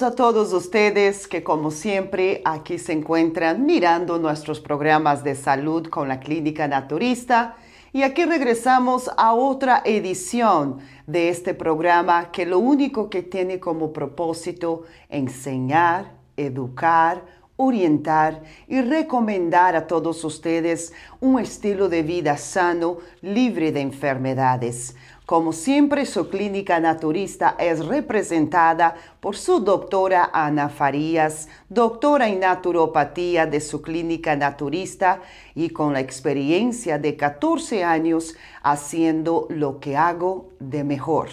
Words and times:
A 0.00 0.12
todos 0.12 0.52
ustedes 0.52 1.26
que 1.26 1.42
como 1.42 1.72
siempre 1.72 2.40
aquí 2.44 2.78
se 2.78 2.92
encuentran 2.92 3.66
mirando 3.66 4.18
nuestros 4.18 4.60
programas 4.60 5.24
de 5.24 5.34
salud 5.34 5.88
con 5.88 6.06
la 6.06 6.20
Clínica 6.20 6.68
Naturista 6.68 7.56
y 7.92 8.02
aquí 8.02 8.24
regresamos 8.24 9.10
a 9.16 9.32
otra 9.32 9.82
edición 9.84 10.78
de 11.08 11.30
este 11.30 11.52
programa 11.52 12.30
que 12.30 12.46
lo 12.46 12.60
único 12.60 13.10
que 13.10 13.24
tiene 13.24 13.58
como 13.58 13.92
propósito 13.92 14.84
enseñar, 15.08 16.12
educar, 16.36 17.24
orientar 17.56 18.42
y 18.68 18.80
recomendar 18.82 19.74
a 19.74 19.88
todos 19.88 20.22
ustedes 20.22 20.92
un 21.20 21.40
estilo 21.40 21.88
de 21.88 22.04
vida 22.04 22.36
sano, 22.36 22.98
libre 23.20 23.72
de 23.72 23.80
enfermedades. 23.80 24.94
Como 25.28 25.52
siempre, 25.52 26.06
su 26.06 26.30
clínica 26.30 26.80
naturista 26.80 27.54
es 27.58 27.84
representada 27.84 28.94
por 29.20 29.36
su 29.36 29.60
doctora 29.60 30.30
Ana 30.32 30.70
Farías, 30.70 31.50
doctora 31.68 32.30
en 32.30 32.40
naturopatía 32.40 33.44
de 33.44 33.60
su 33.60 33.82
clínica 33.82 34.36
naturista 34.36 35.20
y 35.54 35.68
con 35.68 35.92
la 35.92 36.00
experiencia 36.00 36.98
de 36.98 37.14
14 37.14 37.84
años 37.84 38.36
haciendo 38.62 39.46
lo 39.50 39.80
que 39.80 39.98
hago 39.98 40.48
de 40.60 40.82
mejor, 40.82 41.28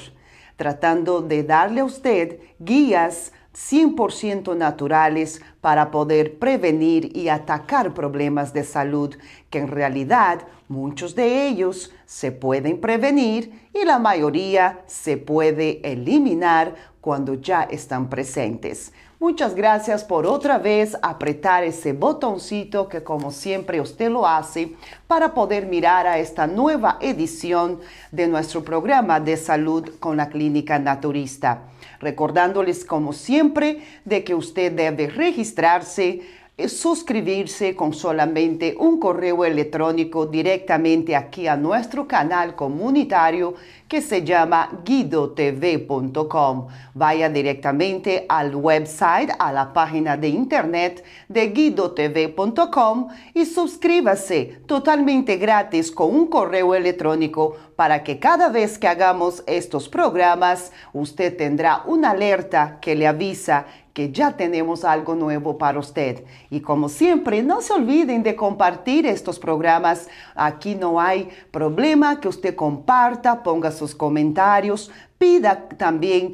tratando 0.57 1.21
de 1.21 1.43
darle 1.43 1.79
a 1.79 1.85
usted 1.85 2.41
guías 2.59 3.31
100% 3.55 4.55
naturales 4.55 5.41
para 5.61 5.89
poder 5.89 6.37
prevenir 6.37 7.15
y 7.15 7.29
atacar 7.29 7.93
problemas 7.93 8.53
de 8.53 8.63
salud 8.63 9.15
que 9.49 9.59
en 9.59 9.69
realidad 9.69 10.41
muchos 10.67 11.15
de 11.15 11.47
ellos 11.47 11.93
se 12.05 12.31
pueden 12.31 12.81
prevenir 12.81 13.69
y 13.73 13.85
la 13.85 13.97
mayoría 13.97 14.81
se 14.87 15.17
puede 15.17 15.79
eliminar 15.89 16.75
cuando 16.99 17.35
ya 17.35 17.63
están 17.63 18.09
presentes. 18.09 18.91
Muchas 19.17 19.55
gracias 19.55 20.03
por 20.03 20.25
otra 20.25 20.57
vez 20.57 20.97
apretar 21.01 21.63
ese 21.63 21.93
botoncito 21.93 22.89
que 22.89 23.01
como 23.01 23.31
siempre 23.31 23.79
usted 23.79 24.09
lo 24.09 24.27
hace 24.27 24.75
para 25.07 25.33
poder 25.33 25.67
mirar 25.67 26.05
a 26.05 26.19
esta 26.19 26.47
nueva 26.47 26.97
edición 26.99 27.79
de 28.11 28.27
nuestro 28.27 28.65
programa 28.65 29.21
de 29.21 29.37
salud 29.37 29.89
con 30.01 30.17
la 30.17 30.27
clínica 30.27 30.79
naturista. 30.79 31.61
Recordándoles 32.01 32.83
como 32.83 33.13
siempre 33.13 33.81
de 34.03 34.25
que 34.25 34.35
usted 34.35 34.73
debe 34.73 35.07
registrarse 35.07 36.21
suscribirse 36.67 37.75
con 37.75 37.93
solamente 37.93 38.75
un 38.79 38.97
correo 38.97 39.43
electrónico 39.43 40.25
directamente 40.25 41.15
aquí 41.15 41.47
a 41.47 41.57
nuestro 41.57 42.07
canal 42.07 42.55
comunitario 42.55 43.55
que 43.87 44.01
se 44.01 44.23
llama 44.23 44.69
guidotv.com. 44.83 46.67
Vaya 46.93 47.29
directamente 47.29 48.25
al 48.27 48.55
website, 48.55 49.31
a 49.37 49.51
la 49.51 49.73
página 49.73 50.17
de 50.17 50.29
internet 50.29 51.03
de 51.27 51.47
guidotv.com 51.49 53.09
y 53.33 53.45
suscríbase 53.45 54.59
totalmente 54.65 55.37
gratis 55.37 55.91
con 55.91 56.15
un 56.15 56.27
correo 56.27 56.73
electrónico 56.73 57.55
para 57.75 58.03
que 58.03 58.19
cada 58.19 58.49
vez 58.49 58.77
que 58.77 58.87
hagamos 58.87 59.43
estos 59.47 59.89
programas 59.89 60.71
usted 60.93 61.35
tendrá 61.35 61.83
una 61.85 62.11
alerta 62.11 62.79
que 62.81 62.95
le 62.95 63.07
avisa 63.07 63.65
que 63.95 64.11
ya 64.11 64.35
tenemos 64.35 64.83
algo 64.83 65.15
nuevo 65.15 65.57
para 65.57 65.79
usted. 65.79 66.25
Y 66.49 66.59
como 66.59 66.89
siempre, 66.89 67.41
no 67.41 67.61
se 67.61 67.71
olviden 67.71 68.23
de 68.23 68.35
compartir 68.35 69.05
estos 69.05 69.39
programas. 69.39 70.09
Aquí 70.35 70.75
no 70.75 70.99
hay 70.99 71.29
problema 71.49 72.19
que 72.19 72.27
usted 72.27 72.55
comparta, 72.57 73.41
ponga 73.41 73.71
sus 73.85 73.95
comentarios, 73.95 74.89
pida 75.17 75.69
también 75.69 76.33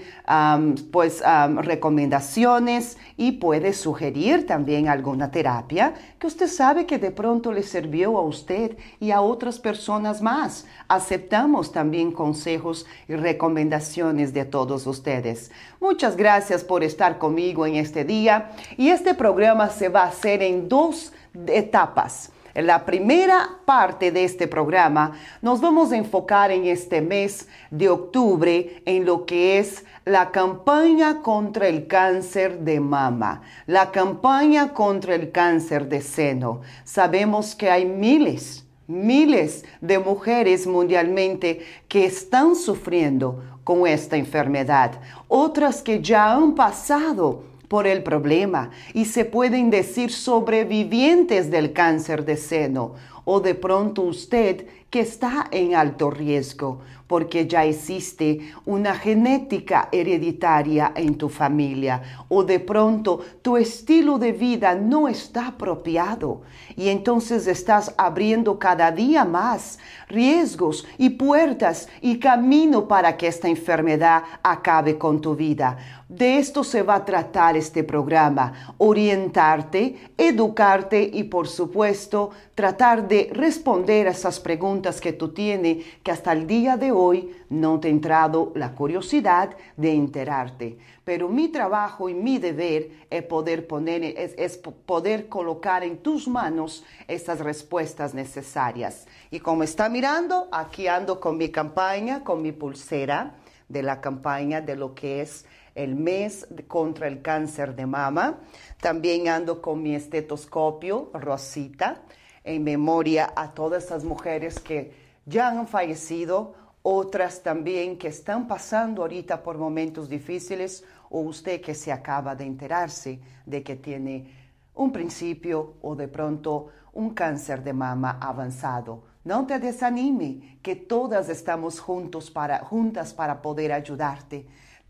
pues 0.91 1.21
recomendaciones 1.57 2.97
y 3.17 3.33
puede 3.33 3.73
sugerir 3.73 4.47
también 4.47 4.87
alguna 4.87 5.29
terapia 5.29 5.93
que 6.17 6.27
usted 6.27 6.47
sabe 6.47 6.85
que 6.85 6.97
de 6.97 7.11
pronto 7.11 7.51
le 7.51 7.61
sirvió 7.61 8.17
a 8.17 8.21
usted 8.21 8.77
y 8.99 9.11
a 9.11 9.21
otras 9.21 9.59
personas 9.59 10.21
más. 10.21 10.65
Aceptamos 10.87 11.71
también 11.71 12.11
consejos 12.11 12.85
y 13.07 13.15
recomendaciones 13.15 14.33
de 14.33 14.45
todos 14.45 14.87
ustedes. 14.87 15.51
Muchas 15.79 16.15
gracias 16.15 16.63
por 16.63 16.83
estar 16.83 17.17
conmigo 17.17 17.65
en 17.65 17.75
este 17.75 18.03
día 18.03 18.51
y 18.77 18.89
este 18.89 19.13
programa 19.13 19.69
se 19.69 19.89
va 19.89 20.03
a 20.03 20.07
hacer 20.07 20.41
en 20.41 20.67
dos 20.67 21.13
etapas. 21.47 22.31
En 22.53 22.67
la 22.67 22.85
primera 22.85 23.59
parte 23.65 24.11
de 24.11 24.25
este 24.25 24.47
programa 24.47 25.13
nos 25.41 25.61
vamos 25.61 25.91
a 25.91 25.97
enfocar 25.97 26.51
en 26.51 26.65
este 26.65 27.01
mes 27.01 27.47
de 27.69 27.87
octubre 27.87 28.81
en 28.85 29.05
lo 29.05 29.25
que 29.25 29.59
es 29.59 29.85
la 30.03 30.31
campaña 30.31 31.21
contra 31.21 31.67
el 31.67 31.87
cáncer 31.87 32.59
de 32.59 32.79
mama, 32.79 33.41
la 33.67 33.91
campaña 33.91 34.73
contra 34.73 35.15
el 35.15 35.31
cáncer 35.31 35.87
de 35.87 36.01
seno. 36.01 36.61
Sabemos 36.83 37.55
que 37.55 37.69
hay 37.69 37.85
miles, 37.85 38.65
miles 38.87 39.63
de 39.79 39.99
mujeres 39.99 40.67
mundialmente 40.67 41.61
que 41.87 42.05
están 42.05 42.55
sufriendo 42.55 43.43
con 43.63 43.87
esta 43.87 44.17
enfermedad, 44.17 44.99
otras 45.27 45.81
que 45.81 46.01
ya 46.01 46.33
han 46.33 46.55
pasado 46.55 47.50
por 47.71 47.87
el 47.87 48.03
problema 48.03 48.69
y 48.93 49.05
se 49.05 49.23
pueden 49.23 49.69
decir 49.69 50.11
sobrevivientes 50.11 51.49
del 51.49 51.71
cáncer 51.71 52.25
de 52.25 52.35
seno. 52.35 52.95
O 53.23 53.39
de 53.39 53.55
pronto 53.55 54.01
usted 54.01 54.65
que 54.91 54.99
está 54.99 55.47
en 55.51 55.73
alto 55.73 56.11
riesgo 56.11 56.81
porque 57.07 57.45
ya 57.45 57.65
existe 57.65 58.53
una 58.65 58.95
genética 58.95 59.89
hereditaria 59.91 60.93
en 60.95 61.17
tu 61.17 61.27
familia 61.27 62.01
o 62.29 62.43
de 62.43 62.59
pronto 62.59 63.19
tu 63.41 63.57
estilo 63.57 64.17
de 64.17 64.31
vida 64.31 64.75
no 64.75 65.09
está 65.09 65.47
apropiado 65.47 66.43
y 66.77 66.87
entonces 66.87 67.47
estás 67.47 67.93
abriendo 67.97 68.57
cada 68.59 68.91
día 68.91 69.25
más 69.25 69.79
riesgos 70.07 70.87
y 70.97 71.09
puertas 71.11 71.89
y 71.99 72.17
camino 72.17 72.87
para 72.87 73.17
que 73.17 73.27
esta 73.27 73.49
enfermedad 73.49 74.23
acabe 74.41 74.97
con 74.97 75.19
tu 75.19 75.35
vida. 75.35 75.77
De 76.07 76.37
esto 76.37 76.65
se 76.65 76.83
va 76.83 76.95
a 76.95 77.05
tratar 77.05 77.55
este 77.55 77.85
programa, 77.85 78.75
orientarte, 78.77 80.11
educarte 80.17 81.09
y 81.13 81.23
por 81.23 81.47
supuesto 81.47 82.31
tratar 82.53 83.07
de 83.07 83.29
responder 83.33 84.09
a 84.09 84.11
esas 84.11 84.37
preguntas 84.37 84.80
que 84.81 85.13
tú 85.13 85.29
tienes 85.29 85.85
que 86.03 86.11
hasta 86.11 86.33
el 86.33 86.47
día 86.47 86.77
de 86.77 86.91
hoy 86.91 87.35
no 87.49 87.79
te 87.79 87.87
ha 87.87 87.91
entrado 87.91 88.51
la 88.55 88.73
curiosidad 88.73 89.55
de 89.77 89.93
enterarte. 89.93 90.77
Pero 91.03 91.29
mi 91.29 91.47
trabajo 91.47 92.09
y 92.09 92.13
mi 92.13 92.37
deber 92.37 92.89
es 93.09 93.23
poder 93.23 93.67
poner, 93.67 94.03
es, 94.03 94.57
poder 94.57 95.29
colocar 95.29 95.83
en 95.83 95.97
tus 95.97 96.27
manos 96.27 96.83
esas 97.07 97.39
respuestas 97.39 98.13
necesarias. 98.13 99.07
Y 99.29 99.39
como 99.39 99.63
está 99.63 99.89
mirando, 99.89 100.47
aquí 100.51 100.87
ando 100.87 101.19
con 101.19 101.37
mi 101.37 101.49
campaña, 101.49 102.23
con 102.23 102.41
mi 102.41 102.51
pulsera 102.51 103.35
de 103.67 103.83
la 103.83 104.01
campaña 104.01 104.61
de 104.61 104.75
lo 104.75 104.93
que 104.93 105.21
es 105.21 105.45
el 105.75 105.95
mes 105.95 106.47
contra 106.67 107.07
el 107.07 107.21
cáncer 107.21 107.75
de 107.75 107.85
mama. 107.85 108.39
También 108.79 109.27
ando 109.27 109.61
con 109.61 109.81
mi 109.81 109.95
estetoscopio 109.95 111.09
Rosita. 111.13 112.01
En 112.43 112.63
memoria 112.63 113.31
a 113.35 113.51
todas 113.51 113.85
esas 113.85 114.03
mujeres 114.03 114.59
que 114.59 114.93
ya 115.25 115.49
han 115.49 115.67
fallecido, 115.67 116.53
otras 116.83 117.43
también 117.43 117.97
que 117.97 118.07
están 118.07 118.47
pasando 118.47 119.03
ahorita 119.03 119.43
por 119.43 119.57
momentos 119.57 120.09
difíciles 120.09 120.83
o 121.09 121.21
usted 121.21 121.61
que 121.61 121.75
se 121.75 121.91
acaba 121.91 122.35
de 122.35 122.45
enterarse 122.45 123.19
de 123.45 123.61
que 123.61 123.75
tiene 123.75 124.33
un 124.73 124.91
principio 124.91 125.75
o 125.81 125.95
de 125.95 126.07
pronto 126.07 126.69
un 126.93 127.11
cáncer 127.11 127.63
de 127.63 127.73
mama 127.73 128.17
avanzado. 128.19 129.03
No 129.23 129.45
te 129.45 129.59
desanime, 129.59 130.57
que 130.63 130.75
todas 130.75 131.29
estamos 131.29 131.79
juntos 131.79 132.31
para, 132.31 132.59
juntas 132.59 133.13
para 133.13 133.41
poder 133.41 133.71
ayudarte. 133.71 134.47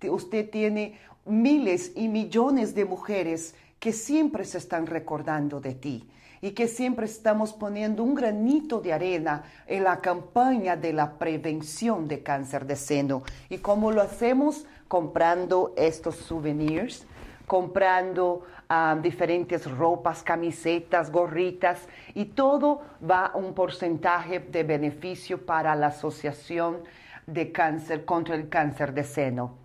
Usted 0.09 0.49
tiene 0.49 0.97
miles 1.25 1.91
y 1.95 2.07
millones 2.07 2.73
de 2.73 2.85
mujeres 2.85 3.55
que 3.79 3.91
siempre 3.91 4.45
se 4.45 4.59
están 4.59 4.85
recordando 4.87 5.59
de 5.59 5.75
ti 5.75 6.09
y 6.41 6.51
que 6.51 6.67
siempre 6.67 7.05
estamos 7.05 7.53
poniendo 7.53 8.03
un 8.03 8.15
granito 8.15 8.81
de 8.81 8.93
arena 8.93 9.43
en 9.67 9.83
la 9.83 10.01
campaña 10.01 10.75
de 10.75 10.91
la 10.93 11.17
prevención 11.17 12.07
de 12.07 12.23
cáncer 12.23 12.65
de 12.65 12.75
seno. 12.75 13.23
¿Y 13.49 13.59
cómo 13.59 13.91
lo 13.91 14.01
hacemos? 14.01 14.65
Comprando 14.87 15.73
estos 15.77 16.15
souvenirs, 16.15 17.05
comprando 17.45 18.43
ah, 18.69 18.97
diferentes 19.01 19.69
ropas, 19.69 20.23
camisetas, 20.23 21.11
gorritas 21.11 21.87
y 22.13 22.25
todo 22.25 22.81
va 23.07 23.31
un 23.35 23.53
porcentaje 23.53 24.39
de 24.39 24.63
beneficio 24.63 25.45
para 25.45 25.75
la 25.75 25.87
Asociación 25.87 26.79
de 27.27 27.51
Cáncer 27.51 28.03
contra 28.03 28.35
el 28.35 28.49
Cáncer 28.49 28.93
de 28.93 29.03
Seno. 29.03 29.57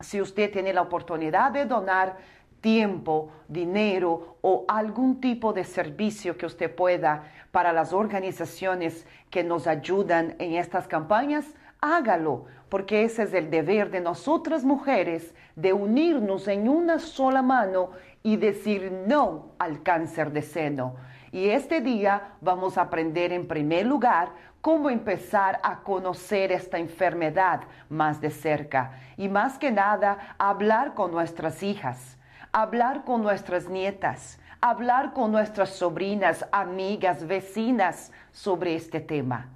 Si 0.00 0.20
usted 0.20 0.50
tiene 0.50 0.72
la 0.72 0.82
oportunidad 0.82 1.50
de 1.52 1.66
donar 1.66 2.16
tiempo, 2.64 3.30
dinero 3.46 4.38
o 4.40 4.64
algún 4.68 5.20
tipo 5.20 5.52
de 5.52 5.64
servicio 5.64 6.38
que 6.38 6.46
usted 6.46 6.74
pueda 6.74 7.30
para 7.52 7.74
las 7.74 7.92
organizaciones 7.92 9.06
que 9.28 9.44
nos 9.44 9.66
ayudan 9.66 10.34
en 10.38 10.54
estas 10.54 10.88
campañas, 10.88 11.44
hágalo, 11.82 12.46
porque 12.70 13.04
ese 13.04 13.24
es 13.24 13.34
el 13.34 13.50
deber 13.50 13.90
de 13.90 14.00
nosotras 14.00 14.64
mujeres, 14.64 15.34
de 15.56 15.74
unirnos 15.74 16.48
en 16.48 16.70
una 16.70 16.98
sola 17.00 17.42
mano 17.42 17.90
y 18.22 18.38
decir 18.38 18.90
no 19.06 19.52
al 19.58 19.82
cáncer 19.82 20.32
de 20.32 20.40
seno. 20.40 20.96
Y 21.32 21.50
este 21.50 21.82
día 21.82 22.32
vamos 22.40 22.78
a 22.78 22.82
aprender 22.82 23.30
en 23.34 23.46
primer 23.46 23.84
lugar 23.84 24.30
cómo 24.62 24.88
empezar 24.88 25.60
a 25.62 25.80
conocer 25.80 26.50
esta 26.50 26.78
enfermedad 26.78 27.60
más 27.90 28.22
de 28.22 28.30
cerca 28.30 28.92
y 29.18 29.28
más 29.28 29.58
que 29.58 29.70
nada 29.70 30.34
hablar 30.38 30.94
con 30.94 31.12
nuestras 31.12 31.62
hijas, 31.62 32.16
hablar 32.54 33.04
con 33.04 33.22
nuestras 33.22 33.68
nietas, 33.68 34.40
hablar 34.62 35.12
con 35.12 35.30
nuestras 35.30 35.68
sobrinas, 35.68 36.46
amigas, 36.50 37.26
vecinas 37.26 38.10
sobre 38.32 38.74
este 38.74 39.00
tema. 39.00 39.50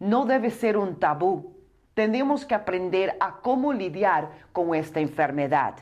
No 0.00 0.24
debe 0.24 0.50
ser 0.50 0.76
un 0.76 0.98
tabú 0.98 1.58
tenemos 1.98 2.46
que 2.46 2.54
aprender 2.54 3.16
a 3.18 3.40
cómo 3.42 3.72
lidiar 3.72 4.30
con 4.52 4.72
esta 4.72 5.00
enfermedad. 5.00 5.74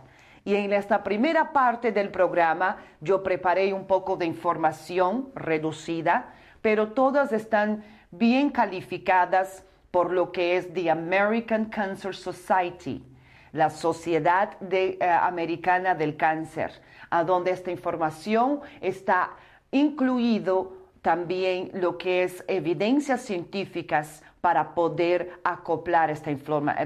Y 0.46 0.54
en 0.54 0.72
esta 0.72 1.04
primera 1.04 1.52
parte 1.52 1.92
del 1.92 2.08
programa 2.08 2.78
yo 3.02 3.22
preparé 3.22 3.74
un 3.74 3.86
poco 3.86 4.16
de 4.16 4.24
información 4.24 5.28
reducida, 5.34 6.32
pero 6.62 6.92
todas 6.92 7.34
están 7.34 7.84
bien 8.10 8.48
calificadas 8.48 9.62
por 9.90 10.10
lo 10.10 10.32
que 10.32 10.56
es 10.56 10.72
the 10.72 10.90
American 10.90 11.66
Cancer 11.66 12.16
Society, 12.16 13.04
la 13.52 13.70
Sociedad 13.70 14.56
eh, 14.70 14.98
Americana 15.02 15.94
del 15.94 16.16
Cáncer, 16.16 16.72
a 17.10 17.24
donde 17.24 17.50
esta 17.50 17.70
información 17.70 18.60
está 18.80 19.30
incluido 19.70 20.72
también 21.02 21.70
lo 21.74 21.98
que 21.98 22.24
es 22.24 22.44
evidencias 22.48 23.22
científicas 23.22 24.22
para 24.40 24.74
poder 24.74 25.40
acoplar 25.44 26.10
esta, 26.10 26.30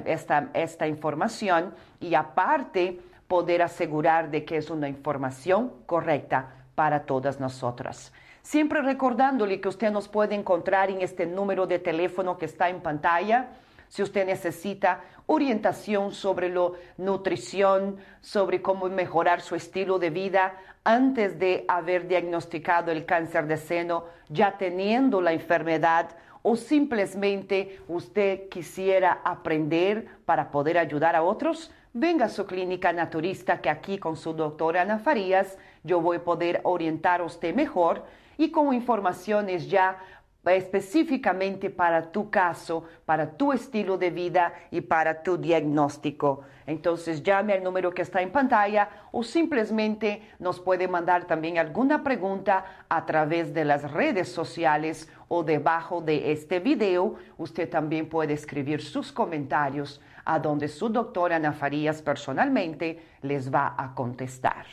esta, 0.05 0.51
esta 0.55 0.87
información 0.87 1.75
y 2.01 2.15
aparte 2.15 3.01
poder 3.29 3.63
asegurar 3.63 4.31
de 4.31 4.45
que 4.45 4.57
es 4.57 4.71
una 4.71 4.89
información 4.89 5.73
correcta 5.87 6.51
para 6.75 7.05
todas 7.05 7.41
nosotras. 7.41 8.13
Siempre 8.43 8.83
recordándole 8.83 9.61
que 9.61 9.69
usted 9.69 9.91
nos 9.91 10.09
puede 10.09 10.35
encontrar 10.35 10.91
en 10.91 11.03
este 11.03 11.27
número 11.27 11.67
de 11.67 11.79
teléfono 11.79 12.39
que 12.39 12.47
está 12.47 12.69
en 12.69 12.81
pantalla 12.81 13.51
si 13.91 14.03
usted 14.03 14.25
necesita 14.25 15.03
orientación 15.27 16.13
sobre 16.13 16.49
la 16.49 16.71
nutrición, 16.97 17.99
sobre 18.21 18.63
cómo 18.63 18.89
mejorar 18.89 19.43
su 19.43 19.57
estilo 19.57 19.99
de 19.99 20.11
vida 20.11 20.57
antes 20.85 21.39
de 21.39 21.65
haber 21.69 22.09
diagnosticado 22.09 22.91
el 22.91 23.05
cáncer 23.05 23.47
de 23.47 23.59
seno, 23.59 24.05
ya 24.29 24.57
teniendo 24.57 25.21
la 25.21 25.33
enfermedad, 25.33 26.17
o 26.43 26.57
simplemente 26.57 27.81
usted 27.89 28.49
quisiera 28.49 29.21
aprender 29.25 30.07
para 30.25 30.51
poder 30.51 30.79
ayudar 30.79 31.15
a 31.15 31.23
otros, 31.23 31.71
venga 31.93 32.27
a 32.27 32.31
su 32.31 32.47
clínica 32.47 32.93
naturista 32.93 33.61
que 33.61 33.69
aquí 33.69 33.99
con 33.99 34.17
su 34.17 34.33
doctora 34.33 34.83
Ana 34.83 35.01
Farías 35.01 35.59
yo 35.83 36.01
voy 36.01 36.19
a 36.19 36.25
poder 36.25 36.61
orientar 36.63 37.21
a 37.21 37.25
usted 37.25 37.55
mejor. 37.55 38.05
Y 38.39 38.51
con 38.51 38.73
informaciones 38.73 39.69
ya 39.69 39.99
específicamente 40.45 41.69
para 41.69 42.11
tu 42.11 42.31
caso, 42.31 42.85
para 43.05 43.37
tu 43.37 43.53
estilo 43.53 43.99
de 43.99 44.11
vida 44.11 44.55
y 44.71 44.81
para 44.81 45.23
tu 45.23 45.37
diagnóstico. 45.37 46.43
Entonces 46.67 47.23
llame 47.23 47.53
al 47.53 47.63
número 47.63 47.93
que 47.93 48.03
está 48.03 48.23
en 48.23 48.33
pantalla 48.33 48.89
o 49.13 49.23
simplemente 49.23 50.23
nos 50.39 50.61
puede 50.61 50.89
mandar 50.89 51.27
también 51.27 51.59
alguna 51.59 52.03
pregunta 52.03 52.65
a 52.89 53.05
través 53.05 53.53
de 53.53 53.65
las 53.65 53.91
redes 53.93 54.33
sociales 54.33 55.09
o 55.29 55.43
debajo 55.43 56.01
de 56.01 56.33
este 56.33 56.59
video. 56.59 57.17
Usted 57.37 57.69
también 57.69 58.09
puede 58.09 58.33
escribir 58.33 58.83
sus 58.83 59.13
comentarios 59.13 60.01
a 60.25 60.39
donde 60.39 60.69
su 60.69 60.89
doctora 60.89 61.37
Ana 61.37 61.53
Farías 61.53 62.03
personalmente 62.03 63.03
les 63.23 63.53
va 63.53 63.75
a 63.77 63.95
contestar. 63.95 64.65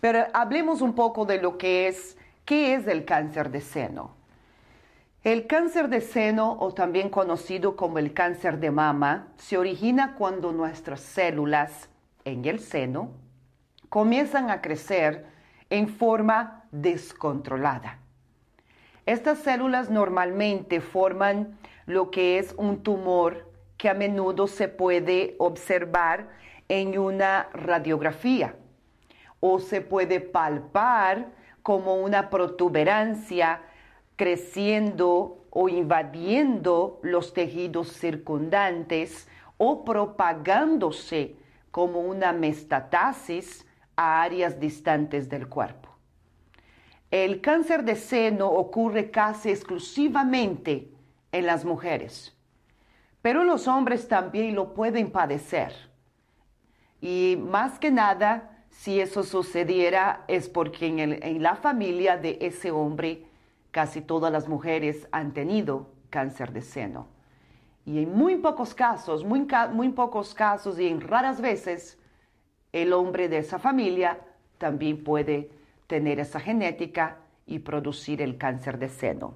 Pero 0.00 0.26
hablemos 0.32 0.80
un 0.80 0.94
poco 0.94 1.24
de 1.24 1.42
lo 1.42 1.58
que 1.58 1.88
es, 1.88 2.16
¿qué 2.44 2.74
es 2.74 2.86
el 2.86 3.04
cáncer 3.04 3.50
de 3.50 3.60
seno? 3.60 4.17
El 5.28 5.46
cáncer 5.46 5.90
de 5.90 6.00
seno, 6.00 6.56
o 6.58 6.72
también 6.72 7.10
conocido 7.10 7.76
como 7.76 7.98
el 7.98 8.14
cáncer 8.14 8.60
de 8.60 8.70
mama, 8.70 9.28
se 9.36 9.58
origina 9.58 10.14
cuando 10.14 10.52
nuestras 10.52 11.00
células 11.00 11.90
en 12.24 12.46
el 12.46 12.60
seno 12.60 13.10
comienzan 13.90 14.48
a 14.48 14.62
crecer 14.62 15.26
en 15.68 15.88
forma 15.88 16.64
descontrolada. 16.70 17.98
Estas 19.04 19.40
células 19.40 19.90
normalmente 19.90 20.80
forman 20.80 21.58
lo 21.84 22.10
que 22.10 22.38
es 22.38 22.54
un 22.56 22.82
tumor 22.82 23.52
que 23.76 23.90
a 23.90 23.94
menudo 23.94 24.46
se 24.46 24.68
puede 24.68 25.36
observar 25.38 26.30
en 26.70 26.98
una 26.98 27.50
radiografía 27.52 28.54
o 29.40 29.58
se 29.58 29.82
puede 29.82 30.20
palpar 30.20 31.26
como 31.62 31.96
una 31.96 32.30
protuberancia 32.30 33.60
creciendo 34.18 35.46
o 35.50 35.68
invadiendo 35.68 36.98
los 37.02 37.32
tejidos 37.32 37.92
circundantes 37.92 39.28
o 39.58 39.84
propagándose 39.84 41.36
como 41.70 42.00
una 42.00 42.32
mestatasis 42.32 43.64
a 43.94 44.20
áreas 44.22 44.58
distantes 44.58 45.28
del 45.28 45.48
cuerpo. 45.48 45.88
El 47.12 47.40
cáncer 47.40 47.84
de 47.84 47.94
seno 47.94 48.48
ocurre 48.50 49.12
casi 49.12 49.50
exclusivamente 49.50 50.90
en 51.30 51.46
las 51.46 51.64
mujeres, 51.64 52.36
pero 53.22 53.44
los 53.44 53.68
hombres 53.68 54.08
también 54.08 54.56
lo 54.56 54.74
pueden 54.74 55.12
padecer. 55.12 55.72
Y 57.00 57.38
más 57.40 57.78
que 57.78 57.92
nada, 57.92 58.64
si 58.70 59.00
eso 59.00 59.22
sucediera 59.22 60.24
es 60.26 60.48
porque 60.48 60.88
en, 60.88 61.22
en 61.22 61.40
la 61.40 61.54
familia 61.54 62.16
de 62.16 62.38
ese 62.40 62.72
hombre 62.72 63.27
Casi 63.78 64.00
todas 64.00 64.32
las 64.32 64.48
mujeres 64.48 65.06
han 65.12 65.32
tenido 65.32 65.86
cáncer 66.10 66.52
de 66.52 66.62
seno. 66.62 67.06
Y 67.86 68.02
en 68.02 68.12
muy 68.12 68.34
pocos 68.34 68.74
casos, 68.74 69.22
muy, 69.24 69.46
muy 69.72 69.90
pocos 69.90 70.34
casos 70.34 70.80
y 70.80 70.88
en 70.88 71.00
raras 71.00 71.40
veces, 71.40 71.96
el 72.72 72.92
hombre 72.92 73.28
de 73.28 73.38
esa 73.38 73.60
familia 73.60 74.18
también 74.58 75.04
puede 75.04 75.52
tener 75.86 76.18
esa 76.18 76.40
genética 76.40 77.18
y 77.46 77.60
producir 77.60 78.20
el 78.20 78.36
cáncer 78.36 78.80
de 78.80 78.88
seno. 78.88 79.34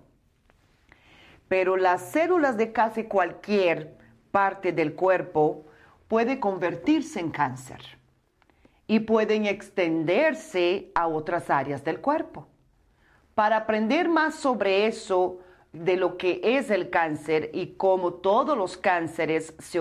Pero 1.46 1.76
las 1.76 2.10
células 2.10 2.56
de 2.56 2.72
casi 2.72 3.04
cualquier 3.04 3.96
parte 4.32 4.72
del 4.72 4.96
cuerpo 4.96 5.66
pueden 6.08 6.40
convertirse 6.40 7.20
en 7.20 7.30
cáncer 7.30 7.96
y 8.88 8.98
pueden 8.98 9.46
extenderse 9.46 10.90
a 10.96 11.06
otras 11.06 11.48
áreas 11.48 11.84
del 11.84 12.00
cuerpo. 12.00 12.48
Para 13.34 13.56
aprender 13.56 14.08
más 14.08 14.34
sobre 14.34 14.86
eso, 14.86 15.40
de 15.72 15.96
lo 15.96 16.18
que 16.18 16.40
es 16.42 16.70
el 16.70 16.90
cáncer 16.90 17.50
y 17.54 17.74
cómo 17.74 18.14
todos 18.14 18.56
los 18.56 18.76
cánceres 18.76 19.54
se, 19.58 19.80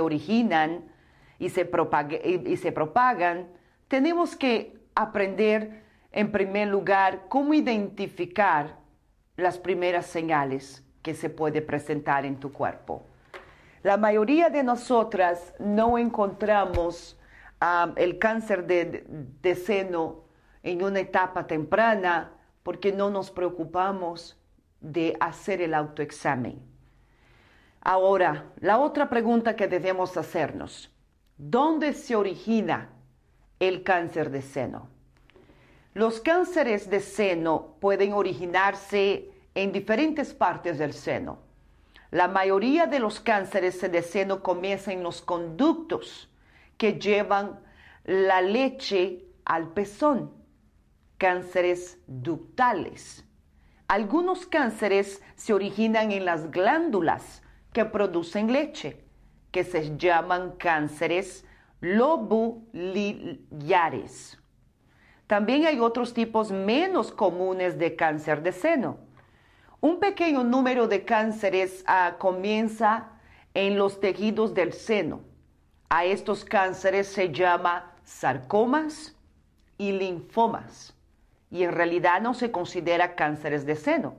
originan 0.00 0.84
y 1.38 1.48
se, 1.48 1.70
y 2.44 2.56
se 2.58 2.72
propagan, 2.72 3.48
tenemos 3.88 4.36
que 4.36 4.78
aprender 4.94 5.82
en 6.12 6.30
primer 6.30 6.68
lugar 6.68 7.22
cómo 7.28 7.54
identificar 7.54 8.76
las 9.36 9.58
primeras 9.58 10.06
señales 10.06 10.84
que 11.02 11.14
se 11.14 11.30
puede 11.30 11.62
presentar 11.62 12.26
en 12.26 12.38
tu 12.38 12.52
cuerpo. 12.52 13.06
La 13.82 13.96
mayoría 13.96 14.50
de 14.50 14.62
nosotras 14.62 15.54
no 15.58 15.96
encontramos 15.96 17.18
um, 17.62 17.94
el 17.96 18.18
cáncer 18.18 18.66
de, 18.66 19.06
de 19.40 19.54
seno 19.54 20.24
en 20.62 20.84
una 20.84 21.00
etapa 21.00 21.46
temprana 21.46 22.32
porque 22.62 22.92
no 22.92 23.10
nos 23.10 23.30
preocupamos 23.30 24.38
de 24.80 25.16
hacer 25.20 25.60
el 25.62 25.74
autoexamen. 25.74 26.60
Ahora, 27.80 28.52
la 28.60 28.78
otra 28.78 29.08
pregunta 29.08 29.56
que 29.56 29.66
debemos 29.66 30.16
hacernos, 30.16 30.90
¿dónde 31.38 31.94
se 31.94 32.14
origina 32.16 32.90
el 33.58 33.82
cáncer 33.82 34.30
de 34.30 34.42
seno? 34.42 34.88
Los 35.94 36.20
cánceres 36.20 36.88
de 36.88 37.00
seno 37.00 37.76
pueden 37.80 38.12
originarse 38.12 39.30
en 39.54 39.72
diferentes 39.72 40.34
partes 40.34 40.78
del 40.78 40.92
seno. 40.92 41.38
La 42.10 42.28
mayoría 42.28 42.86
de 42.86 43.00
los 43.00 43.20
cánceres 43.20 43.80
de 43.80 44.02
seno 44.02 44.42
comienzan 44.42 44.94
en 44.94 45.02
los 45.02 45.22
conductos 45.22 46.28
que 46.76 46.94
llevan 46.94 47.60
la 48.04 48.40
leche 48.40 49.24
al 49.44 49.68
pezón, 49.68 50.30
cánceres 51.20 52.00
ductales. 52.06 53.24
Algunos 53.88 54.46
cánceres 54.46 55.22
se 55.36 55.52
originan 55.52 56.12
en 56.12 56.24
las 56.24 56.50
glándulas 56.50 57.42
que 57.74 57.84
producen 57.84 58.50
leche, 58.50 59.04
que 59.50 59.62
se 59.62 59.98
llaman 59.98 60.52
cánceres 60.52 61.44
lobularios. 61.82 62.62
También 65.26 65.66
hay 65.66 65.78
otros 65.78 66.14
tipos 66.14 66.50
menos 66.50 67.12
comunes 67.12 67.78
de 67.78 67.96
cáncer 67.96 68.42
de 68.42 68.52
seno. 68.52 68.96
Un 69.82 70.00
pequeño 70.00 70.42
número 70.42 70.88
de 70.88 71.04
cánceres 71.04 71.84
uh, 71.86 72.16
comienza 72.16 73.10
en 73.52 73.76
los 73.76 74.00
tejidos 74.00 74.54
del 74.54 74.72
seno. 74.72 75.20
A 75.90 76.06
estos 76.06 76.46
cánceres 76.46 77.08
se 77.08 77.30
llama 77.30 77.92
sarcomas 78.04 79.14
y 79.76 79.92
linfomas 79.92 80.94
y 81.50 81.64
en 81.64 81.72
realidad 81.72 82.20
no 82.20 82.34
se 82.34 82.50
considera 82.50 83.14
cánceres 83.14 83.66
de 83.66 83.76
seno. 83.76 84.14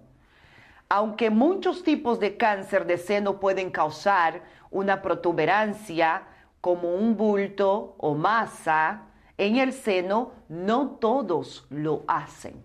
Aunque 0.90 1.30
muchos 1.30 1.84
tipos 1.84 2.20
de 2.20 2.36
cáncer 2.36 2.86
de 2.86 2.98
seno 2.98 3.40
pueden 3.40 3.72
causar 3.72 4.42
una 4.70 5.02
protuberancia 5.02 6.24
como 6.60 6.94
un 6.94 7.16
bulto 7.16 7.96
o 7.98 8.14
masa, 8.14 9.04
en 9.38 9.56
el 9.56 9.74
seno 9.74 10.34
no 10.50 10.98
todos 11.00 11.66
lo 11.70 12.04
hacen. 12.08 12.64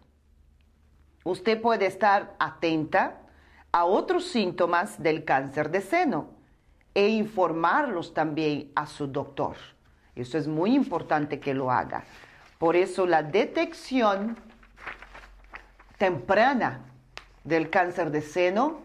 Usted 1.24 1.60
puede 1.60 1.86
estar 1.86 2.34
atenta 2.38 3.22
a 3.72 3.84
otros 3.84 4.26
síntomas 4.26 5.02
del 5.02 5.24
cáncer 5.24 5.70
de 5.70 5.80
seno 5.80 6.30
e 6.94 7.08
informarlos 7.08 8.14
también 8.14 8.72
a 8.74 8.86
su 8.86 9.06
doctor. 9.06 9.56
Eso 10.14 10.38
es 10.38 10.48
muy 10.48 10.74
importante 10.74 11.40
que 11.40 11.52
lo 11.52 11.70
haga. 11.70 12.04
Por 12.58 12.74
eso 12.74 13.06
la 13.06 13.22
detección 13.22 14.36
temprana 15.98 16.80
del 17.44 17.70
cáncer 17.70 18.10
de 18.10 18.22
seno 18.22 18.80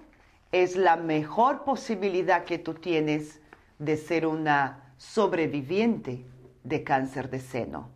es 0.52 0.76
la 0.76 0.96
mejor 0.98 1.64
posibilidad 1.64 2.44
que 2.44 2.60
tú 2.60 2.74
tienes 2.74 3.40
de 3.80 3.98
ser 3.98 4.28
una 4.28 4.94
sobreviviente 4.98 6.26
de 6.64 6.84
cáncer 6.84 7.30
de 7.30 7.40
seno. 7.40 7.90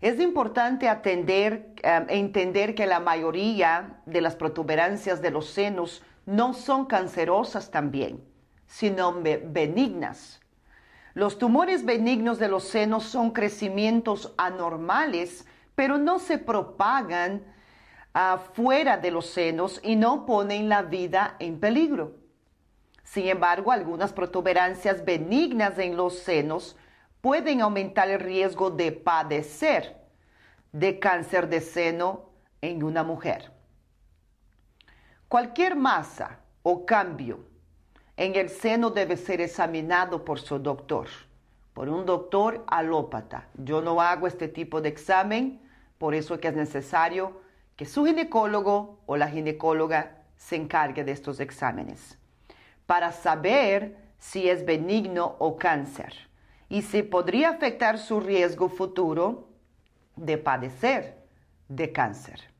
Es 0.00 0.18
importante 0.18 0.88
atender, 0.88 1.74
eh, 1.82 2.06
entender 2.08 2.74
que 2.74 2.86
la 2.86 3.00
mayoría 3.00 4.00
de 4.06 4.20
las 4.20 4.34
protuberancias 4.34 5.20
de 5.22 5.30
los 5.30 5.46
senos 5.50 6.02
no 6.26 6.54
son 6.54 6.86
cancerosas 6.86 7.70
también, 7.70 8.22
sino 8.66 9.14
benignas. 9.20 10.40
Los 11.14 11.38
tumores 11.38 11.84
benignos 11.84 12.38
de 12.38 12.48
los 12.48 12.64
senos 12.64 13.04
son 13.04 13.32
crecimientos 13.32 14.32
anormales, 14.36 15.46
pero 15.74 15.98
no 15.98 16.18
se 16.18 16.38
propagan 16.38 17.42
afuera 18.12 18.96
de 18.96 19.10
los 19.10 19.26
senos 19.26 19.80
y 19.82 19.96
no 19.96 20.26
ponen 20.26 20.68
la 20.68 20.82
vida 20.82 21.36
en 21.38 21.60
peligro. 21.60 22.16
Sin 23.04 23.26
embargo, 23.28 23.72
algunas 23.72 24.12
protuberancias 24.12 25.04
benignas 25.04 25.78
en 25.78 25.96
los 25.96 26.18
senos 26.18 26.76
pueden 27.20 27.60
aumentar 27.60 28.08
el 28.08 28.20
riesgo 28.20 28.70
de 28.70 28.92
padecer 28.92 30.00
de 30.72 30.98
cáncer 30.98 31.48
de 31.48 31.60
seno 31.60 32.30
en 32.60 32.82
una 32.82 33.02
mujer. 33.02 33.52
Cualquier 35.28 35.76
masa 35.76 36.40
o 36.62 36.86
cambio 36.86 37.40
en 38.16 38.34
el 38.36 38.48
seno 38.48 38.90
debe 38.90 39.16
ser 39.16 39.40
examinado 39.40 40.24
por 40.24 40.40
su 40.40 40.58
doctor, 40.58 41.08
por 41.74 41.88
un 41.88 42.04
doctor 42.04 42.64
alópata. 42.66 43.48
Yo 43.54 43.80
no 43.80 44.00
hago 44.00 44.26
este 44.26 44.48
tipo 44.48 44.80
de 44.80 44.88
examen, 44.88 45.60
por 45.98 46.14
eso 46.14 46.34
es 46.34 46.40
que 46.40 46.48
es 46.48 46.54
necesario 46.54 47.40
que 47.80 47.86
su 47.86 48.04
ginecólogo 48.04 48.98
o 49.06 49.16
la 49.16 49.30
ginecóloga 49.30 50.18
se 50.36 50.54
encargue 50.54 51.02
de 51.02 51.12
estos 51.12 51.40
exámenes 51.40 52.18
para 52.84 53.10
saber 53.10 53.96
si 54.18 54.50
es 54.50 54.66
benigno 54.66 55.36
o 55.38 55.56
cáncer 55.56 56.12
y 56.68 56.82
se 56.82 57.04
podría 57.04 57.48
afectar 57.48 57.96
su 57.96 58.20
riesgo 58.20 58.68
futuro 58.68 59.48
de 60.14 60.36
padecer 60.36 61.24
de 61.68 61.90
cáncer. 61.90 62.50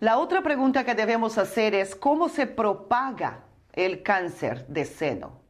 La 0.00 0.16
otra 0.16 0.40
pregunta 0.40 0.84
que 0.84 0.94
debemos 0.94 1.36
hacer 1.36 1.74
es 1.74 1.94
cómo 1.94 2.30
se 2.30 2.46
propaga 2.46 3.40
el 3.74 4.02
cáncer 4.02 4.66
de 4.66 4.86
seno. 4.86 5.42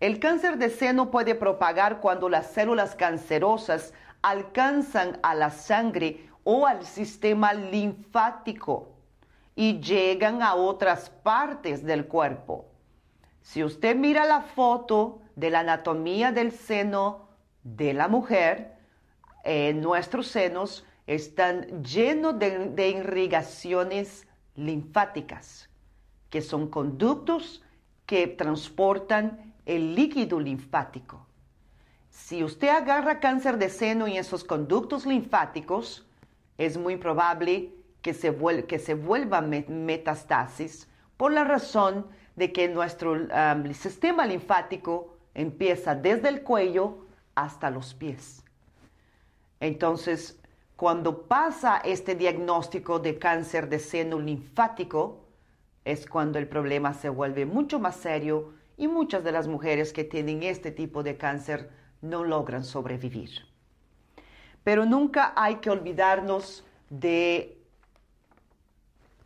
El 0.00 0.18
cáncer 0.18 0.58
de 0.58 0.70
seno 0.70 1.12
puede 1.12 1.36
propagar 1.36 2.00
cuando 2.00 2.28
las 2.28 2.50
células 2.50 2.96
cancerosas 2.96 3.94
alcanzan 4.22 5.20
a 5.22 5.36
la 5.36 5.50
sangre 5.50 6.29
o 6.44 6.66
al 6.66 6.84
sistema 6.84 7.52
linfático 7.52 8.90
y 9.54 9.80
llegan 9.80 10.42
a 10.42 10.54
otras 10.54 11.10
partes 11.10 11.84
del 11.84 12.06
cuerpo. 12.06 12.66
Si 13.42 13.64
usted 13.64 13.96
mira 13.96 14.24
la 14.26 14.42
foto 14.42 15.20
de 15.36 15.50
la 15.50 15.60
anatomía 15.60 16.32
del 16.32 16.52
seno 16.52 17.28
de 17.62 17.94
la 17.94 18.08
mujer, 18.08 18.76
eh, 19.44 19.72
nuestros 19.74 20.28
senos 20.28 20.84
están 21.06 21.82
llenos 21.82 22.38
de, 22.38 22.88
irrigaciones 22.88 24.26
linfáticas, 24.54 25.68
que 26.28 26.42
son 26.42 26.68
conductos 26.68 27.62
que 28.06 28.26
transportan 28.26 29.54
el 29.66 29.94
líquido 29.94 30.38
linfático. 30.38 31.26
Si 32.10 32.44
usted 32.44 32.68
agarra 32.68 33.20
cáncer 33.20 33.58
de 33.58 33.70
seno 33.70 34.06
y 34.06 34.18
esos 34.18 34.44
conductos 34.44 35.06
linfáticos, 35.06 36.06
es 36.60 36.76
muy 36.76 36.98
probable 36.98 37.72
que 38.02 38.12
se, 38.12 38.30
vuelva 38.30 39.40
metastasis 39.40 40.88
por 41.16 41.32
la 41.32 41.42
razón 41.42 42.06
de 42.36 42.52
que 42.52 42.68
nuestro 42.68 43.16
sistema 43.72 44.26
linfático 44.26 45.16
empieza 45.32 45.94
desde 45.94 46.28
el 46.28 46.42
cuello 46.42 47.06
hasta 47.34 47.70
los 47.70 47.94
pies. 47.94 48.44
Entonces, 49.58 50.38
cuando 50.76 51.22
pasa 51.22 51.78
este 51.78 52.14
diagnóstico 52.14 52.98
de 52.98 53.18
cáncer 53.18 53.70
de 53.70 53.78
seno 53.78 54.20
linfático, 54.20 55.24
es 55.86 56.06
cuando 56.06 56.38
el 56.38 56.46
problema 56.46 56.92
se 56.92 57.08
vuelve 57.08 57.46
mucho 57.46 57.78
más 57.78 57.96
serio 57.96 58.52
y 58.76 58.86
muchas 58.86 59.24
de 59.24 59.32
las 59.32 59.48
mujeres 59.48 59.94
que 59.94 60.04
tienen 60.04 60.42
este 60.42 60.70
tipo 60.70 61.02
de 61.02 61.16
cáncer 61.16 61.70
no 62.02 62.22
logran 62.22 62.64
sobrevivir. 62.64 63.49
Pero 64.64 64.84
nunca 64.84 65.32
hay 65.36 65.56
que 65.56 65.70
olvidarnos 65.70 66.64
de 66.88 67.60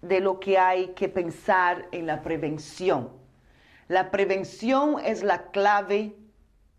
de 0.08 0.20
lo 0.20 0.38
que 0.38 0.58
hay 0.58 0.88
que 0.88 1.08
pensar 1.08 1.88
en 1.90 2.06
la 2.06 2.22
prevención. 2.22 3.10
La 3.88 4.10
prevención 4.10 4.96
es 5.02 5.22
la 5.22 5.50
clave 5.50 6.14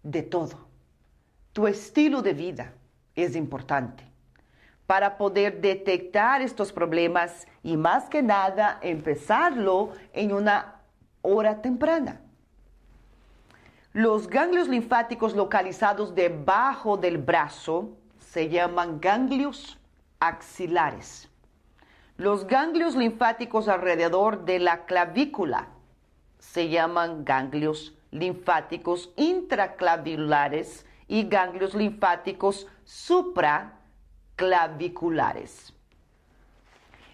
de 0.03 0.21
todo. 0.21 0.67
Tu 1.53 1.67
estilo 1.67 2.21
de 2.21 2.33
vida 2.33 2.73
es 3.15 3.35
importante 3.35 4.03
para 4.85 5.17
poder 5.17 5.61
detectar 5.61 6.41
estos 6.41 6.71
problemas 6.71 7.47
y 7.63 7.77
más 7.77 8.07
que 8.09 8.21
nada 8.21 8.77
empezarlo 8.83 9.93
en 10.13 10.31
una 10.31 10.75
hora 11.23 11.61
temprana. 11.61 12.21
Los 13.93 14.27
ganglios 14.27 14.67
linfáticos 14.67 15.35
localizados 15.35 16.13
debajo 16.13 16.97
del 16.97 17.17
brazo 17.17 17.97
se 18.35 18.49
llaman 18.49 18.99
ganglios 18.99 19.79
axilares. 20.19 21.29
Los 22.17 22.47
ganglios 22.47 22.97
linfáticos 22.97 23.69
alrededor 23.69 24.43
de 24.43 24.59
la 24.59 24.83
clavícula 24.83 25.69
se 26.37 26.67
llaman 26.67 27.23
ganglios 27.23 27.93
linfáticos 28.11 29.13
intraclaviculares 29.15 30.85
y 31.07 31.29
ganglios 31.29 31.75
linfáticos 31.75 32.67
supraclaviculares. 32.83 35.73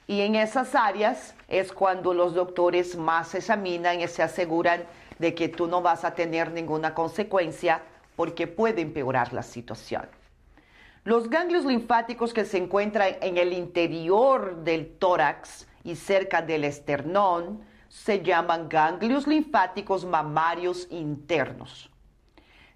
Y 0.07 0.21
en 0.21 0.33
esas 0.33 0.73
áreas 0.73 1.35
es 1.47 1.71
cuando 1.71 2.15
los 2.15 2.33
doctores 2.33 2.97
más 2.97 3.35
examinan 3.35 4.01
y 4.01 4.07
se 4.07 4.23
aseguran 4.23 4.85
de 5.19 5.35
que 5.35 5.49
tú 5.49 5.67
no 5.67 5.83
vas 5.83 6.03
a 6.03 6.15
tener 6.15 6.49
ninguna 6.49 6.95
consecuencia 6.95 7.83
porque 8.15 8.47
puede 8.47 8.81
empeorar 8.81 9.33
la 9.33 9.43
situación. 9.43 10.19
Los 11.03 11.31
ganglios 11.31 11.65
linfáticos 11.65 12.31
que 12.31 12.45
se 12.45 12.59
encuentran 12.59 13.15
en 13.21 13.39
el 13.39 13.53
interior 13.53 14.57
del 14.57 14.99
tórax 14.99 15.67
y 15.83 15.95
cerca 15.95 16.43
del 16.43 16.63
esternón 16.63 17.61
se 17.89 18.21
llaman 18.21 18.69
ganglios 18.69 19.25
linfáticos 19.25 20.05
mamarios 20.05 20.87
internos. 20.91 21.89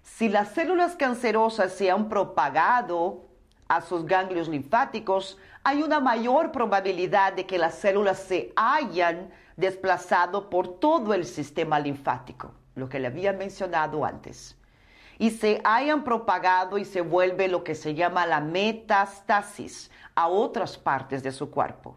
Si 0.02 0.28
las 0.28 0.48
células 0.48 0.96
cancerosas 0.96 1.72
se 1.72 1.88
han 1.88 2.08
propagado 2.08 3.26
a 3.68 3.80
sus 3.80 4.04
ganglios 4.04 4.48
linfáticos, 4.48 5.38
hay 5.62 5.84
una 5.84 6.00
mayor 6.00 6.50
probabilidad 6.50 7.32
de 7.32 7.46
que 7.46 7.58
las 7.58 7.76
células 7.76 8.18
se 8.18 8.52
hayan 8.56 9.30
desplazado 9.56 10.50
por 10.50 10.80
todo 10.80 11.14
el 11.14 11.26
sistema 11.26 11.78
linfático, 11.78 12.54
lo 12.74 12.88
que 12.88 12.98
le 12.98 13.06
había 13.06 13.32
mencionado 13.32 14.04
antes, 14.04 14.55
y 15.18 15.30
se 15.30 15.60
hayan 15.64 16.04
propagado 16.04 16.78
y 16.78 16.84
se 16.84 17.00
vuelve 17.00 17.48
lo 17.48 17.64
que 17.64 17.74
se 17.74 17.94
llama 17.94 18.26
la 18.26 18.40
metastasis 18.40 19.90
a 20.14 20.28
otras 20.28 20.76
partes 20.76 21.22
de 21.22 21.32
su 21.32 21.50
cuerpo. 21.50 21.96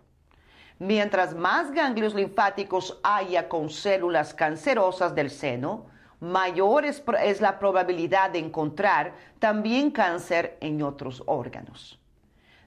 Mientras 0.80 1.36
más 1.36 1.72
ganglios 1.72 2.16
linfáticos 2.16 3.00
haya 3.04 3.50
con 3.50 3.70
células 3.70 4.34
cancerosas 4.34 5.14
del 5.14 5.30
seno, 5.30 5.88
mayor 6.22 6.86
es, 6.86 7.02
la 7.42 7.60
probabilidad 7.60 8.30
de 8.30 8.40
encontrar 8.40 9.14
también 9.40 9.92
cáncer 9.92 10.58
en 10.62 10.82
otros 10.82 11.24
órganos. 11.26 12.00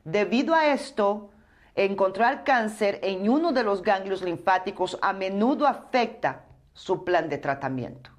Debido 0.04 0.54
a 0.54 0.66
esto, 0.66 1.30
encontrar 1.74 2.44
cáncer 2.44 3.00
en 3.02 3.30
uno 3.30 3.52
de 3.52 3.62
los 3.62 3.82
ganglios 3.82 4.22
linfáticos 4.22 4.98
a 5.00 5.14
menudo 5.14 5.66
afecta 5.66 6.44
su 6.74 7.04
plan 7.04 7.28
de 7.28 7.38
tratamiento. 7.38 8.10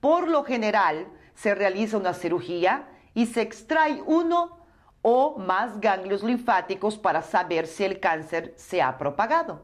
Por 0.00 0.28
lo 0.28 0.44
general, 0.44 1.06
se 1.36 1.54
realiza 1.54 1.98
una 1.98 2.14
cirugía 2.14 2.88
y 3.14 3.26
se 3.26 3.42
extrae 3.42 4.02
uno 4.04 4.58
o 5.02 5.38
más 5.38 5.80
ganglios 5.80 6.24
linfáticos 6.24 6.98
para 6.98 7.22
saber 7.22 7.68
si 7.68 7.84
el 7.84 8.00
cáncer 8.00 8.54
se 8.56 8.82
ha 8.82 8.98
propagado. 8.98 9.62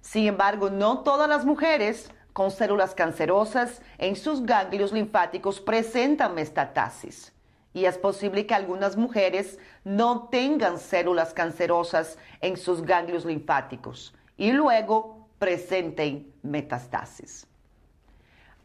Sin 0.00 0.26
embargo, 0.26 0.70
no 0.70 1.00
todas 1.00 1.28
las 1.28 1.44
mujeres 1.44 2.10
con 2.32 2.50
células 2.50 2.94
cancerosas 2.94 3.82
en 3.98 4.16
sus 4.16 4.44
ganglios 4.44 4.92
linfáticos 4.92 5.60
presentan 5.60 6.34
metastasis. 6.34 7.32
Y 7.72 7.86
es 7.86 7.98
posible 7.98 8.46
que 8.46 8.54
algunas 8.54 8.96
mujeres 8.96 9.58
no 9.82 10.28
tengan 10.28 10.78
células 10.78 11.34
cancerosas 11.34 12.18
en 12.40 12.56
sus 12.56 12.82
ganglios 12.82 13.24
linfáticos 13.24 14.14
y 14.36 14.52
luego 14.52 15.28
presenten 15.38 16.32
metastasis. 16.42 17.46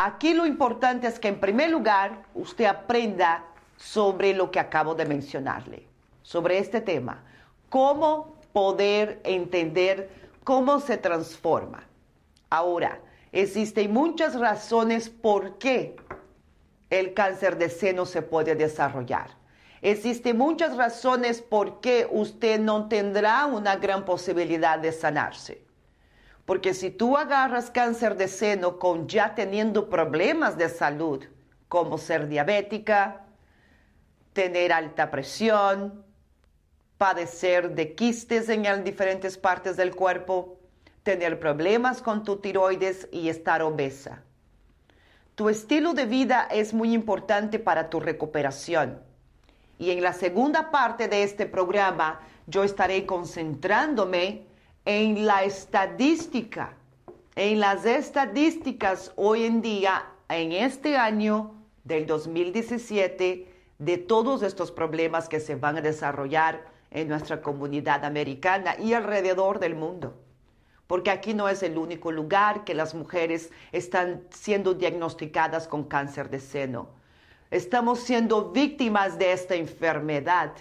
Aquí 0.01 0.33
lo 0.33 0.45
importante 0.45 1.07
es 1.07 1.19
que 1.19 1.27
en 1.27 1.41
primer 1.41 1.69
lugar 1.69 2.23
usted 2.33 2.63
aprenda 2.63 3.43
sobre 3.75 4.33
lo 4.33 4.49
que 4.49 4.61
acabo 4.61 4.95
de 4.95 5.05
mencionarle 5.05 5.87
sobre 6.21 6.57
este 6.57 6.79
tema, 6.79 7.21
cómo 7.67 8.37
poder 8.53 9.19
entender 9.25 10.09
cómo 10.45 10.79
se 10.79 10.95
transforma. 10.95 11.83
Ahora, 12.49 13.01
existen 13.33 13.91
muchas 13.91 14.39
razones 14.39 15.09
por 15.09 15.57
qué 15.57 15.97
el 16.89 17.13
cáncer 17.13 17.57
de 17.57 17.67
seno 17.67 18.05
se 18.05 18.21
puede 18.21 18.55
desarrollar. 18.55 19.31
Existen 19.81 20.37
muchas 20.37 20.77
razones 20.77 21.41
por 21.41 21.81
qué 21.81 22.07
usted 22.09 22.57
no 22.57 22.87
tendrá 22.87 23.45
una 23.47 23.75
gran 23.75 24.05
posibilidad 24.05 24.79
de 24.79 24.93
sanarse. 24.93 25.68
Porque 26.49 26.73
si 26.73 26.89
tú 26.89 27.15
agarras 27.15 27.69
cáncer 27.69 28.17
de 28.17 28.27
seno 28.27 28.79
con 28.79 29.07
ya 29.07 29.35
teniendo 29.35 29.87
problemas 29.87 30.57
de 30.57 30.67
salud, 30.67 31.23
como 31.67 31.99
ser 31.99 32.27
diabética, 32.27 33.27
tener 34.33 34.73
alta 34.73 35.11
presión, 35.11 36.03
padecer 36.97 37.75
de 37.75 37.93
quistes 37.93 38.49
en 38.49 38.83
diferentes 38.83 39.37
partes 39.37 39.77
del 39.77 39.95
cuerpo, 39.95 40.57
tener 41.03 41.39
problemas 41.39 42.01
con 42.01 42.23
tu 42.23 42.37
tiroides 42.37 43.07
y 43.11 43.29
estar 43.29 43.61
obesa. 43.61 44.23
Tu 45.35 45.49
estilo 45.49 45.93
de 45.93 46.07
vida 46.07 46.47
es 46.49 46.73
muy 46.73 46.93
importante 46.95 47.59
para 47.59 47.91
tu 47.91 47.99
recuperación. 47.99 48.99
Y 49.77 49.91
en 49.91 50.01
la 50.01 50.13
segunda 50.13 50.71
parte 50.71 51.07
de 51.07 51.21
este 51.21 51.45
programa 51.45 52.21
yo 52.47 52.63
estaré 52.63 53.05
concentrándome 53.05 54.48
en 54.89 55.27
la 55.27 55.43
estadística, 55.43 56.73
en 57.35 57.59
las 57.59 57.85
estadísticas 57.85 59.13
hoy 59.17 59.43
en 59.43 59.61
día, 59.61 60.03
en 60.29 60.51
este 60.51 60.97
año 60.97 61.53
del 61.83 62.07
2017, 62.07 63.53
de 63.77 63.97
todos 63.99 64.41
estos 64.41 64.71
problemas 64.71 65.29
que 65.29 65.39
se 65.39 65.53
van 65.53 65.77
a 65.77 65.81
desarrollar 65.81 66.65
en 66.89 67.07
nuestra 67.07 67.43
comunidad 67.43 68.03
americana 68.03 68.77
y 68.79 68.93
alrededor 68.93 69.59
del 69.59 69.75
mundo. 69.75 70.15
Porque 70.87 71.11
aquí 71.11 71.35
no 71.35 71.47
es 71.49 71.61
el 71.61 71.77
único 71.77 72.11
lugar 72.11 72.63
que 72.63 72.73
las 72.73 72.95
mujeres 72.95 73.51
están 73.71 74.23
siendo 74.31 74.73
diagnosticadas 74.73 75.67
con 75.67 75.83
cáncer 75.83 76.31
de 76.31 76.39
seno. 76.39 76.89
Estamos 77.51 77.99
siendo 77.99 78.49
víctimas 78.53 79.19
de 79.19 79.33
esta 79.33 79.53
enfermedad, 79.53 80.51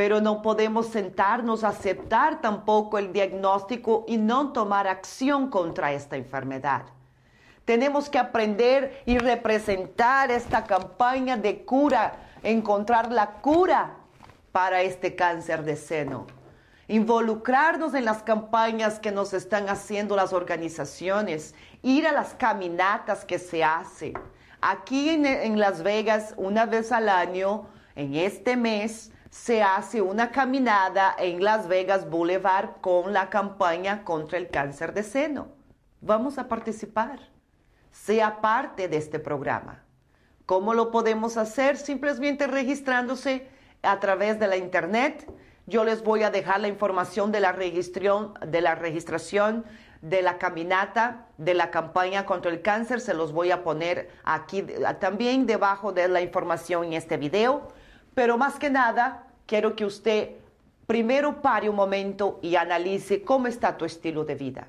pero 0.00 0.22
no 0.22 0.40
podemos 0.40 0.86
sentarnos 0.86 1.62
a 1.62 1.68
aceptar 1.68 2.40
tampoco 2.40 2.96
el 2.96 3.12
diagnóstico 3.12 4.06
y 4.08 4.16
no 4.16 4.50
tomar 4.50 4.88
acción 4.88 5.50
contra 5.50 5.92
esta 5.92 6.16
enfermedad. 6.16 6.84
Tenemos 7.66 8.08
que 8.08 8.18
aprender 8.18 9.02
y 9.04 9.18
representar 9.18 10.30
esta 10.30 10.64
campaña 10.64 11.36
de 11.36 11.66
cura, 11.66 12.14
encontrar 12.42 13.12
la 13.12 13.42
cura 13.42 13.98
para 14.52 14.80
este 14.80 15.14
cáncer 15.16 15.64
de 15.64 15.76
seno. 15.76 16.26
Involucrarnos 16.88 17.92
en 17.92 18.06
las 18.06 18.22
campañas 18.22 19.00
que 19.00 19.12
nos 19.12 19.34
están 19.34 19.68
haciendo 19.68 20.16
las 20.16 20.32
organizaciones, 20.32 21.54
ir 21.82 22.06
a 22.06 22.12
las 22.12 22.32
caminatas 22.32 23.26
que 23.26 23.38
se 23.38 23.62
hacen. 23.62 24.14
Aquí 24.62 25.10
en, 25.10 25.58
Las 25.58 25.82
Vegas, 25.82 26.32
una 26.38 26.64
vez 26.64 26.90
al 26.90 27.10
año, 27.10 27.66
en 27.96 28.14
este 28.14 28.56
mes, 28.56 29.12
se 29.30 29.62
hace 29.62 30.02
una 30.02 30.32
caminada 30.32 31.14
en 31.16 31.42
Las 31.42 31.68
Vegas 31.68 32.10
Boulevard 32.10 32.80
con 32.80 33.12
la 33.12 33.30
campaña 33.30 34.04
contra 34.04 34.38
el 34.38 34.48
cáncer 34.48 34.92
de 34.92 35.04
seno. 35.04 35.48
Vamos 36.00 36.36
a 36.38 36.48
participar. 36.48 37.20
Sea 37.92 38.40
parte 38.40 38.88
de 38.88 38.96
este 38.96 39.20
programa. 39.20 39.84
¿Cómo 40.46 40.74
lo 40.74 40.90
podemos 40.90 41.36
hacer? 41.36 41.76
Simplemente 41.76 42.48
registrándose 42.48 43.48
a 43.82 44.00
través 44.00 44.40
de 44.40 44.48
la 44.48 44.56
internet. 44.56 45.32
Yo 45.66 45.84
les 45.84 46.02
voy 46.02 46.24
a 46.24 46.30
dejar 46.30 46.60
la 46.60 46.68
información 46.68 47.30
de 47.30 47.40
la 47.40 47.52
de 47.52 48.60
la 48.60 48.74
registración 48.74 49.64
de 50.02 50.22
la 50.22 50.38
caminata 50.38 51.26
de 51.36 51.54
la 51.54 51.70
campaña 51.70 52.24
contra 52.24 52.50
el 52.50 52.62
cáncer. 52.62 53.00
Se 53.00 53.14
los 53.14 53.32
voy 53.32 53.52
a 53.52 53.62
poner 53.62 54.10
aquí 54.24 54.64
también 54.98 55.46
debajo 55.46 55.92
de 55.92 56.08
la 56.08 56.20
información 56.20 56.84
en 56.84 56.92
este 56.94 57.16
video. 57.16 57.68
Pero 58.14 58.36
más 58.36 58.58
que 58.58 58.70
nada, 58.70 59.26
quiero 59.46 59.76
que 59.76 59.84
usted 59.84 60.30
primero 60.86 61.40
pare 61.40 61.68
un 61.68 61.76
momento 61.76 62.40
y 62.42 62.56
analice 62.56 63.22
cómo 63.22 63.46
está 63.46 63.76
tu 63.76 63.84
estilo 63.84 64.24
de 64.24 64.34
vida. 64.34 64.68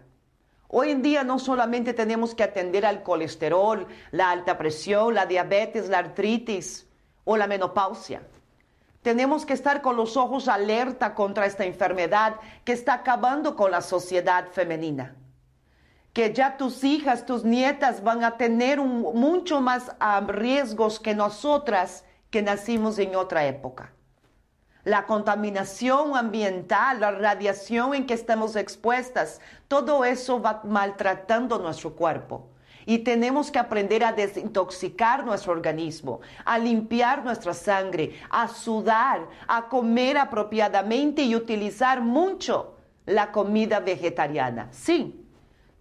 Hoy 0.68 0.92
en 0.92 1.02
día 1.02 1.24
no 1.24 1.40
solamente 1.40 1.94
tenemos 1.94 2.34
que 2.34 2.44
atender 2.44 2.86
al 2.86 3.04
colesterol, 3.04 3.88
la 4.12 4.32
alta 4.32 4.58
presión, 4.58 5.14
la 5.14 5.26
diabetes, 5.26 5.90
la 5.90 5.98
artritis 5.98 6.88
o 7.26 7.36
la 7.36 7.48
menopausia. 7.48 8.22
Tenemos 9.02 9.46
que 9.46 9.54
estar 9.54 9.82
con 9.82 9.98
los 9.98 10.16
ojos 10.16 10.48
alerta 10.48 11.16
contra 11.16 11.46
esta 11.46 11.66
enfermedad 11.66 12.36
que 12.64 12.72
está 12.72 12.94
acabando 12.94 13.56
con 13.56 13.72
la 13.72 13.82
sociedad 13.82 14.48
femenina. 14.52 15.16
Que 16.14 16.34
ya 16.34 16.56
tus 16.56 16.84
hijas, 16.84 17.26
tus 17.26 17.44
nietas 17.44 18.04
van 18.04 18.24
a 18.24 18.38
tener 18.38 18.80
mucho 18.80 19.60
más 19.60 19.92
ah, 20.00 20.22
riesgos 20.28 21.00
que 21.00 21.16
nosotras 21.16 22.06
que 22.32 22.42
nacimos 22.42 22.98
en 22.98 23.16
otra 23.16 23.46
época. 23.46 23.94
La 24.84 25.06
contaminación 25.06 26.18
ambiental, 26.18 27.02
la 27.02 27.12
radiación 27.12 27.94
en 27.94 28.08
que 28.08 28.16
estamos 28.16 28.56
expuestas, 28.56 29.40
todo 29.68 30.04
eso 30.06 30.42
va 30.42 30.62
maltratando 30.64 31.60
nuestro 31.60 31.96
cuerpo. 31.96 32.48
Y 32.88 33.00
tenemos 33.00 33.52
que 33.52 33.60
aprender 33.60 34.04
a 34.04 34.12
desintoxicar 34.12 35.24
nuestro 35.24 35.52
organismo, 35.52 36.22
a 36.46 36.58
limpiar 36.58 37.24
nuestra 37.24 37.54
sangre, 37.54 38.20
a 38.32 38.48
sudar, 38.48 39.28
a 39.48 39.70
comer 39.70 40.18
apropiadamente 40.18 41.22
y 41.22 41.36
utilizar 41.36 42.02
mucho 42.02 42.76
la 43.06 43.32
comida 43.32 43.80
vegetariana. 43.82 44.70
Sí, 44.72 45.21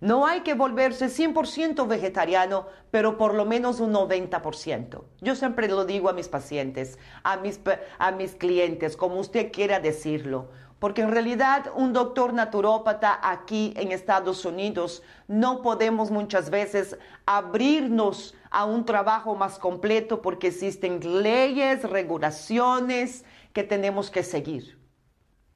no 0.01 0.27
hay 0.27 0.41
que 0.41 0.55
volverse 0.55 1.07
100% 1.07 1.87
vegetariano, 1.87 2.67
pero 2.91 3.19
por 3.19 3.35
lo 3.35 3.45
menos 3.45 3.81
un 3.81 3.93
90%. 3.93 5.05
Yo 5.21 5.35
siempre 5.37 5.69
lo 5.69 5.85
digo 5.85 6.09
a 6.09 6.15
mis 6.15 6.29
pacientes, 6.29 6.99
a 7.23 7.37
mis, 7.37 7.61
a 7.99 8.11
mis 8.11 8.35
clientes, 8.35 8.97
como 8.97 9.21
usted 9.21 9.53
quiera 9.53 9.81
decirlo. 9.81 10.49
porque 10.81 11.03
en 11.03 11.11
realidad 11.11 11.71
un 11.77 11.93
doctor 11.93 12.33
naturópata 12.33 13.21
aquí 13.23 13.75
en 13.77 13.93
Estados 13.93 14.47
Unidos 14.47 15.03
no 15.29 15.61
podemos 15.61 16.11
muchas 16.11 16.49
veces 16.49 16.97
abrirnos 17.27 18.35
a 18.51 18.65
un 18.65 18.87
trabajo 18.87 19.35
más 19.35 19.59
completo 19.59 20.23
porque 20.23 20.47
existen 20.49 21.23
leyes, 21.23 21.83
regulaciones 21.83 23.27
que 23.53 23.63
tenemos 23.63 24.11
que 24.11 24.23
seguir. 24.23 24.79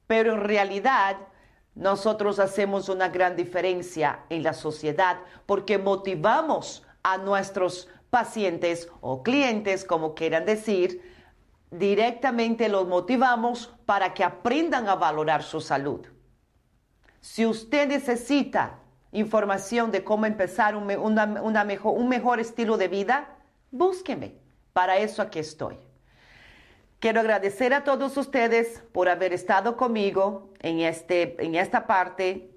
Pero 0.05 0.33
en 0.33 0.41
realidad 0.41 1.17
nosotros 1.75 2.39
hacemos 2.39 2.87
una 2.87 3.09
gran 3.09 3.35
diferencia 3.35 4.21
en 4.29 4.43
la 4.43 4.53
sociedad 4.53 5.19
porque 5.45 5.77
motivamos 5.77 6.83
a 7.03 7.17
nuestros 7.17 7.89
pacientes 8.09 8.89
o 9.01 9.23
clientes, 9.23 9.83
como 9.83 10.15
quieran 10.15 10.45
decir, 10.45 11.01
directamente 11.71 12.69
los 12.69 12.87
motivamos 12.87 13.73
para 13.85 14.13
que 14.13 14.23
aprendan 14.23 14.87
a 14.87 14.95
valorar 14.95 15.43
su 15.43 15.59
salud. 15.59 16.07
Si 17.19 17.45
usted 17.45 17.87
necesita 17.89 18.79
información 19.11 19.91
de 19.91 20.03
cómo 20.03 20.25
empezar 20.25 20.75
un, 20.75 20.85
mejor, 20.85 21.99
mejor 22.05 22.39
estilo 22.39 22.77
de 22.77 22.87
vida, 22.87 23.35
búsqueme. 23.71 24.35
Para 24.73 24.97
eso 24.97 25.21
aquí 25.21 25.39
estoy. 25.39 25.84
Quiero 26.99 27.19
agradecer 27.19 27.73
a 27.73 27.83
todos 27.83 28.17
ustedes 28.17 28.81
por 28.91 29.09
haber 29.09 29.33
estado 29.33 29.75
conmigo 29.77 30.49
en, 30.59 30.79
este, 30.79 31.35
en 31.43 31.55
esta 31.55 31.85
parte 31.87 32.49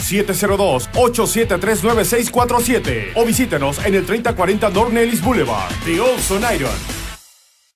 702-873-9647 1.93 3.11
o 3.15 3.25
visítenos 3.25 3.85
en 3.85 3.95
el 3.95 4.05
3040 4.05 4.69
North 4.69 4.91
Nellis 4.91 5.21
Boulevard. 5.21 5.71
The 5.85 5.99
Olson 6.01 6.43
Iron. 6.55 7.12